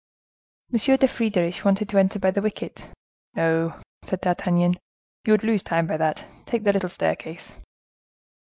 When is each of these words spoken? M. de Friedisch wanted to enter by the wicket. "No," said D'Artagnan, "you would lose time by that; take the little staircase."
M. 0.73 0.79
de 0.97 1.07
Friedisch 1.07 1.63
wanted 1.63 1.87
to 1.89 1.99
enter 1.99 2.17
by 2.17 2.31
the 2.31 2.41
wicket. 2.41 2.89
"No," 3.35 3.79
said 4.03 4.21
D'Artagnan, 4.21 4.73
"you 5.27 5.33
would 5.33 5.43
lose 5.43 5.61
time 5.61 5.85
by 5.85 5.97
that; 5.97 6.25
take 6.47 6.63
the 6.63 6.73
little 6.73 6.89
staircase." 6.89 7.53